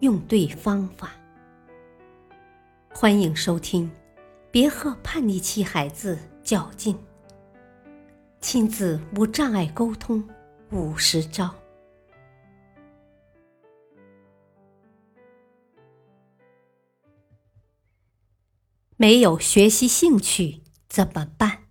[0.00, 1.10] 用对方法。
[2.90, 3.90] 欢迎收听，
[4.50, 6.96] 别和叛逆期孩子较劲。
[8.40, 10.28] 亲子无障碍沟通
[10.70, 11.52] 五十招。
[18.96, 21.64] 没有学习兴趣怎么办？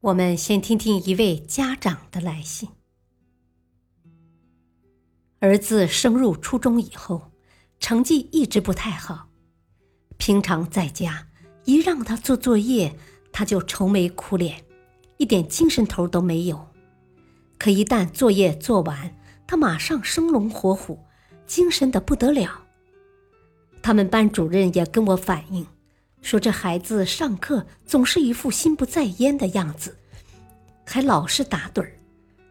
[0.00, 2.68] 我们先听听一位家长的来信。
[5.44, 7.30] 儿子升入初中以后，
[7.78, 9.28] 成绩一直不太好。
[10.16, 11.28] 平常在家
[11.66, 12.96] 一让他做作业，
[13.30, 14.64] 他就愁眉苦脸，
[15.18, 16.68] 一点精神头都没有。
[17.58, 19.14] 可一旦作业做完，
[19.46, 20.98] 他马上生龙活虎，
[21.46, 22.62] 精神的不得了。
[23.82, 25.66] 他们班主任也跟我反映，
[26.22, 29.98] 说这孩子上课总是一副心不在焉的样子，
[30.86, 31.98] 还老是打盹儿，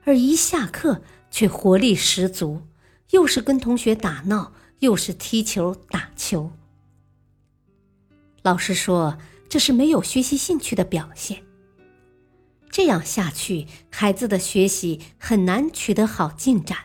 [0.03, 2.61] 而一下课却活力十足。
[3.13, 6.51] 又是跟同学打闹，又是踢球打球。
[8.41, 11.43] 老师说这是没有学习兴趣的表现。
[12.71, 16.75] 这样下去，孩子的学习很难取得好进展。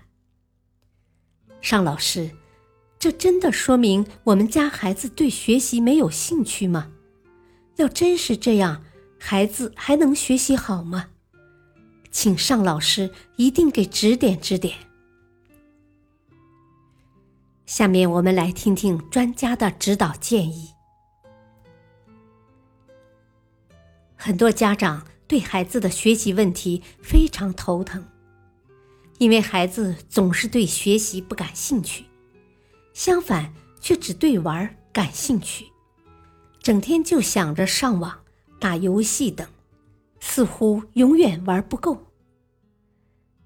[1.63, 2.33] 尚老师，
[2.99, 6.93] 这真的说明我们家孩子对学习没有兴趣吗？
[7.77, 8.85] 要真是这样，
[9.19, 11.07] 孩子还能学习好吗？
[12.11, 14.88] 请尚老师一定给指点指点。
[17.69, 20.71] 下面我们来听听专家的指导建议。
[24.17, 28.03] 很多家长对孩子的学习问题非常头疼，
[29.19, 32.07] 因为孩子总是对学习不感兴趣，
[32.95, 33.53] 相反
[33.83, 35.67] 却只对玩感兴趣，
[36.63, 38.21] 整天就想着上网、
[38.59, 39.47] 打游戏等，
[40.21, 42.07] 似乎永远玩不够。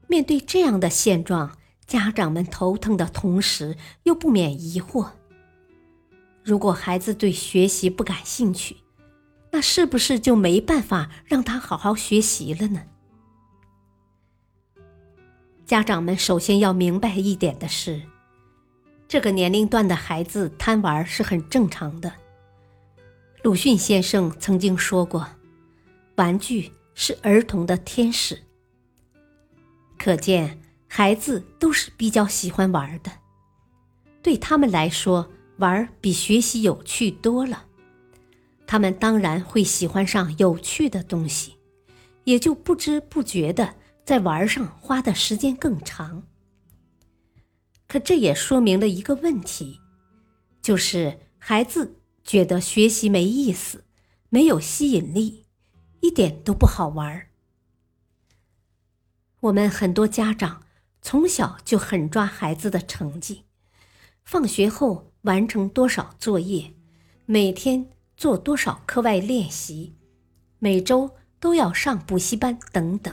[0.07, 1.59] 面对这样的现状，
[1.93, 5.11] 家长们头疼的同时，又不免疑惑：
[6.43, 8.79] 如果孩子对学习不感兴趣，
[9.51, 12.85] 那是不是就没办法让他好好学习了呢？
[15.67, 18.01] 家长们首先要明白一点的是，
[19.07, 22.11] 这个年龄段的孩子贪玩是很正常的。
[23.43, 25.29] 鲁迅先生曾经说过
[26.17, 28.45] ：“玩具是儿童的天使。”
[30.01, 30.62] 可见。
[30.95, 33.11] 孩子都是比较喜欢玩的，
[34.21, 37.65] 对他们来说，玩比学习有趣多了。
[38.67, 41.57] 他们当然会喜欢上有趣的东西，
[42.25, 46.25] 也就不知不觉的在玩上花的时间更长。
[47.89, 49.81] 可这也说明了一个问题，
[50.61, 53.87] 就是孩子觉得学习没意思，
[54.29, 55.47] 没有吸引力，
[56.01, 57.29] 一点都不好玩。
[59.41, 60.61] 我们很多家长。
[61.03, 63.43] 从小就很抓孩子的成绩，
[64.25, 66.75] 放学后完成多少作业，
[67.27, 69.97] 每天做多少课外练习，
[70.61, 73.13] 每周都要上补习班等等。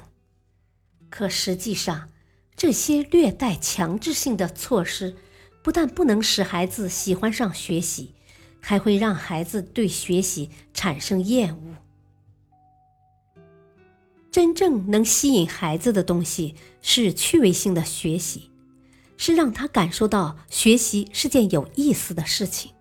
[1.10, 2.10] 可实际上，
[2.56, 5.18] 这些略带强制性的措施，
[5.64, 8.14] 不但不能使孩子喜欢上学习，
[8.62, 11.76] 还会让孩子对学习产生厌恶。
[14.40, 18.50] 真正能吸引孩子的东西是趣味性的学习，
[19.18, 22.72] 是让他感受到学习是件有意思的事情，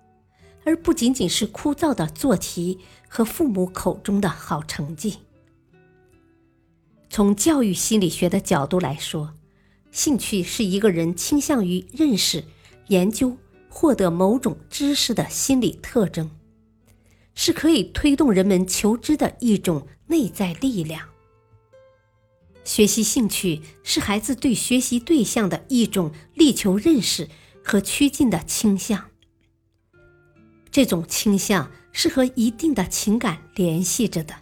[0.65, 5.17] 而不仅仅是枯燥的做题和父母口中的好成绩。
[7.11, 9.35] 从教育心理学的角度来说，
[9.91, 12.45] 兴趣是一个人倾向于认识、
[12.87, 13.37] 研究、
[13.69, 16.31] 获得某种知识的心理特征，
[17.35, 21.09] 是可以推动人们求知的一种内在力量。
[22.69, 27.27] 学习兴趣是孩子对学习对象的一种力求认识
[27.65, 29.07] 和趋近的倾向。
[30.71, 34.35] 这种倾向是和一定的情感联系着的。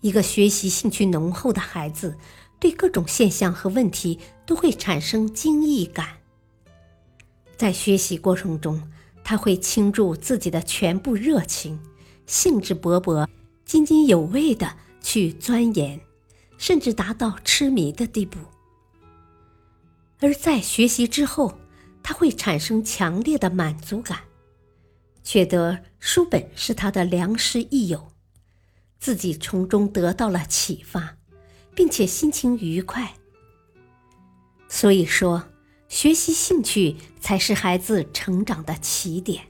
[0.00, 2.16] 一个学习兴趣浓厚的孩子，
[2.58, 6.08] 对各种现象和问题都会产生惊异感。
[7.58, 8.82] 在学习过程中，
[9.22, 11.78] 他会倾注自己的全部热情，
[12.26, 13.28] 兴致勃勃、
[13.66, 16.00] 津津有味地去钻研。
[16.64, 18.38] 甚至达到痴迷的地步。
[20.20, 21.58] 而在学习之后，
[22.02, 24.20] 他会产生强烈的满足感，
[25.22, 28.08] 觉得书本是他的良师益友，
[28.98, 31.18] 自己从中得到了启发，
[31.74, 33.12] 并且心情愉快。
[34.66, 35.50] 所以说，
[35.88, 39.44] 学习兴趣才是孩子成长的起点。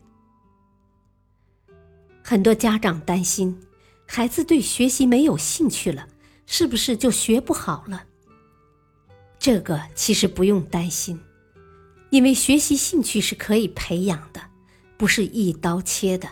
[2.24, 3.60] 很多家长担心，
[4.04, 6.08] 孩子对学习没有兴趣了，
[6.46, 8.04] 是不是就学不好了？
[9.38, 11.20] 这个其实不用担心，
[12.10, 14.40] 因为学习兴趣是可以培养的，
[14.96, 16.28] 不是一刀切的。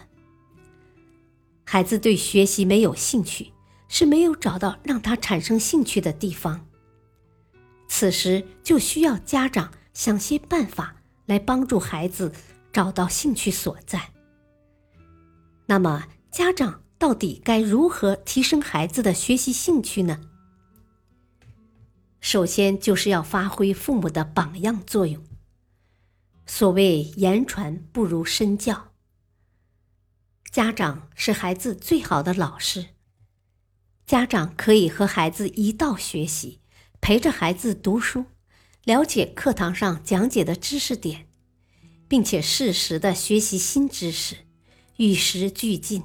[1.64, 3.53] 孩子对学习没有兴趣，
[3.88, 6.67] 是没有找到让他产生兴趣的地方。
[7.88, 12.32] 此时就需要家长想些办法来帮助孩子
[12.73, 14.11] 找到兴趣所在。
[15.67, 20.21] 那么，家长到底该如何提升孩子的学习兴趣呢？
[22.21, 25.21] 首先，就是要发挥父母的榜样作用。
[26.47, 28.93] 所谓言传不如身教，
[30.53, 32.91] 家长是孩子最好的老师。
[34.07, 36.61] 家长可以和孩子一道学习，
[37.01, 38.27] 陪着孩子读书，
[38.85, 41.27] 了解课堂上讲解的知识点，
[42.07, 44.37] 并且适时的学习新知识。
[44.99, 46.05] 与时俱进，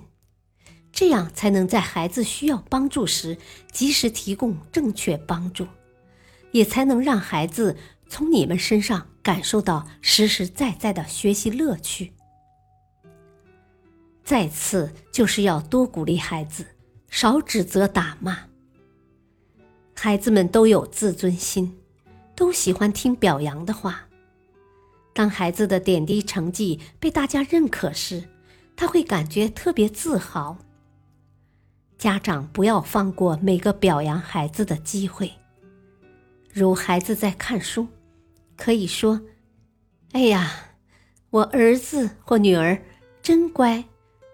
[0.98, 3.38] 这样才能在孩子需要帮助时
[3.72, 5.68] 及时提供正确帮助，
[6.52, 7.78] 也才能让孩子
[8.10, 12.14] 从你们身上感受到实实在在的学习乐趣。
[14.24, 16.66] 再次就是要多鼓励孩子，
[17.12, 18.40] 少指责打骂。
[19.94, 21.78] 孩子们都有自尊心，
[22.36, 24.08] 都喜欢听表扬的话。
[25.14, 28.28] 当孩子的点滴成绩被大家认可时，
[28.76, 30.58] 他会感觉特别自豪。
[31.98, 35.32] 家长不要放过每个表扬孩子的机会。
[36.54, 37.88] 如孩子在看书，
[38.56, 39.22] 可以说
[40.14, 40.52] ：“哎呀，
[41.32, 42.82] 我儿子或女儿
[43.22, 43.86] 真乖，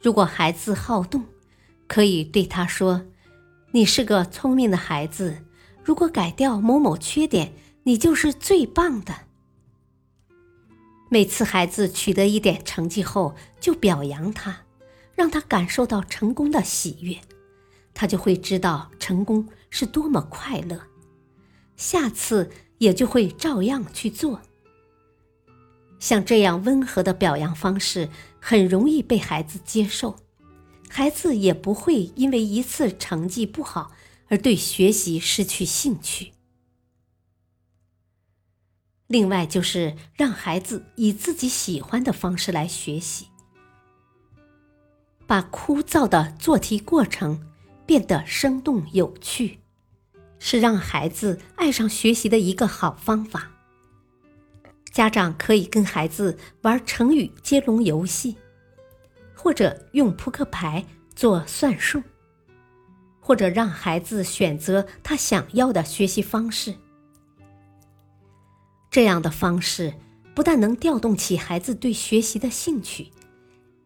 [0.00, 1.24] 如果孩子好动，
[1.86, 3.02] 可以对他说
[3.72, 5.44] ：“你是个聪明的孩子，
[5.84, 9.14] 如果改掉某某缺点，你就是最棒的。”
[11.12, 14.60] 每次孩子取得一点成绩后，就表扬他，
[15.16, 17.18] 让他感受到成功的喜悦，
[17.92, 20.80] 他就会知道成功是多么快乐，
[21.76, 24.40] 下次也就会照样去做。
[25.98, 28.08] 像这样温和的表扬方式，
[28.38, 30.14] 很容易被孩子接受，
[30.88, 33.90] 孩子也不会因为一次成绩不好
[34.28, 36.30] 而对学习失去兴趣。
[39.10, 43.26] 另外，就是让孩子以自己喜欢的方式来学习，
[45.26, 47.44] 把枯燥的做题过程
[47.84, 49.58] 变得生动有趣，
[50.38, 53.50] 是让孩子爱上学习的一个好方法。
[54.92, 58.36] 家长可以跟孩子玩成语接龙游戏，
[59.34, 60.86] 或者用扑克牌
[61.16, 62.00] 做算术，
[63.18, 66.76] 或者让孩子选择他想要的学习方式。
[68.90, 69.94] 这样的方式
[70.34, 73.12] 不但能调动起孩子对学习的兴趣，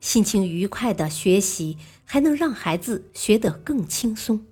[0.00, 4.46] 心情愉快的学习，还能让孩子学得更轻松。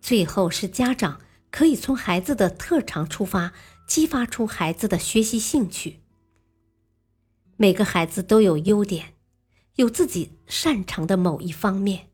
[0.00, 1.20] 最后是家长
[1.50, 3.52] 可以从孩子的特长出发，
[3.86, 6.00] 激发出孩子的学习兴趣。
[7.56, 9.14] 每个孩子都有优点，
[9.76, 12.08] 有自己擅长的某一方面，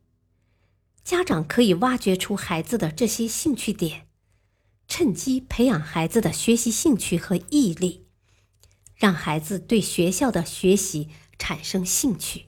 [1.02, 4.06] 家长可以挖掘出孩子的这些兴趣点。
[4.90, 8.08] 趁机培养孩子的学习兴趣和毅力，
[8.96, 12.46] 让孩子对学校的学习产生兴趣。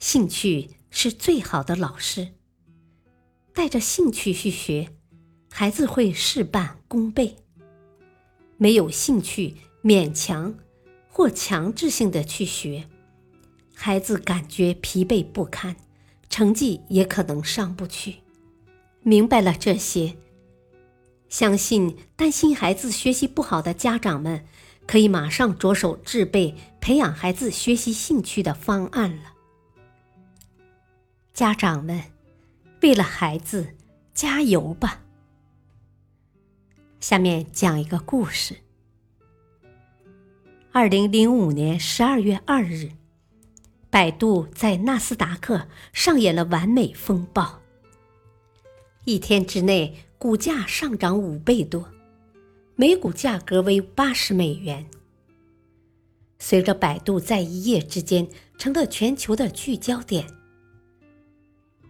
[0.00, 2.34] 兴趣是最好的老师。
[3.54, 4.90] 带着兴趣去学，
[5.50, 7.36] 孩子会事半功倍。
[8.56, 10.58] 没有兴趣，勉强
[11.08, 12.88] 或强制性的去学，
[13.74, 15.76] 孩子感觉疲惫不堪，
[16.28, 18.16] 成绩也可能上不去。
[19.02, 20.16] 明白了这些，
[21.28, 24.44] 相信担心孩子学习不好的家长们，
[24.86, 29.32] 可以马上着手制备培养孩子学习兴趣的方案了。
[31.32, 32.02] 家长们，
[32.82, 33.74] 为了孩子
[34.12, 35.00] 加油吧！
[37.00, 38.56] 下面讲一个故事。
[40.72, 42.90] 二零零五年十二月二日，
[43.88, 47.62] 百度在纳斯达克上演了完美风暴。
[49.04, 51.88] 一天之内，股价上涨五倍多，
[52.76, 54.86] 每股价格为八十美元。
[56.38, 58.28] 随着百度在一夜之间
[58.58, 60.26] 成了全球的聚焦点，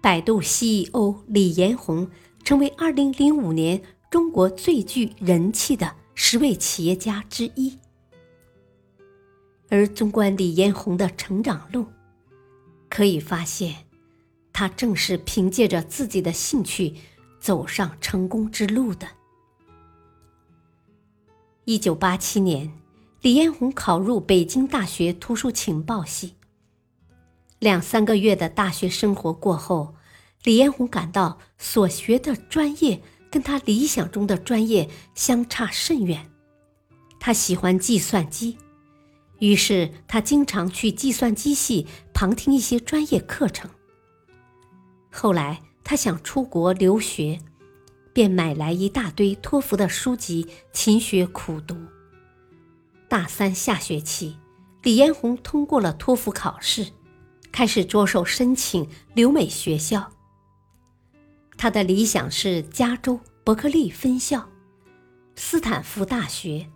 [0.01, 2.09] 百度 CEO 李彦宏
[2.45, 7.77] 成为2005年中国最具人气的十位企业家之一。
[9.69, 11.87] 而纵观李彦宏的成长路，
[12.89, 13.87] 可以发现，
[14.61, 16.93] 他正是凭借着自己的兴趣
[17.41, 19.09] 走上成功之路的。
[21.65, 22.71] 一九八七年，
[23.23, 26.35] 李彦宏考入北京大学图书情报系。
[27.59, 29.95] 两三个月的大学生活过后，
[30.45, 33.01] 李彦宏感到所学的专业
[33.31, 36.31] 跟他理想中的专业相差甚远。
[37.19, 38.59] 他喜欢计算机。
[39.39, 43.71] 于是他经常去计算机系旁听一些专业课程。
[45.11, 47.41] 后来他想出国留学，
[48.13, 51.77] 便买来一大堆托福的书籍，勤学苦读。
[53.09, 54.39] 大三下学期，
[54.83, 56.93] 李彦宏通过了托福考试，
[57.51, 60.13] 开始着手申请留美学校。
[61.57, 64.49] 他的理想是加州伯克利分校、
[65.35, 66.69] 斯坦福大学。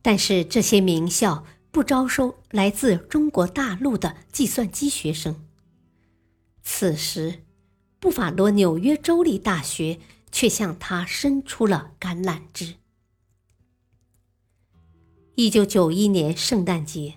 [0.00, 5.44] 但是这些名校不招收来自中国大陆的计算机学生。
[6.62, 7.44] 此时，
[7.98, 9.98] 布法罗纽约州立大学
[10.30, 12.76] 却向他伸出了橄榄枝。
[15.34, 17.14] 一九九一年圣诞节，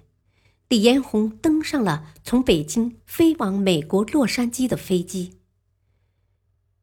[0.68, 5.34] 李彦宏登上了从北京飞往美国洛杉矶的飞机，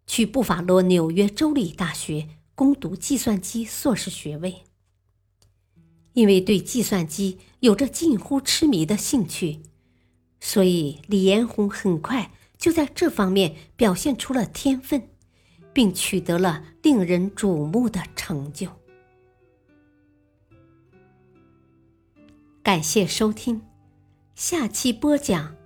[0.07, 4.65] 去布法罗纽约州立大学攻读计算机硕士学位。
[6.13, 9.63] 因为对计算机有着近乎痴迷的兴趣，
[10.39, 12.31] 所以李彦宏很快
[12.63, 15.09] 就在这方面表现出了天分，
[15.73, 18.69] 并取得了令人瞩目的成就。
[22.63, 23.61] 感谢收听，
[24.37, 25.57] 下期播讲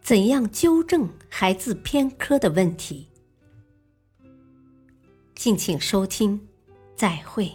[0.00, 3.08] 怎样纠正孩子偏科的问题。
[5.34, 6.46] 敬请收听，
[6.94, 7.50] 再会。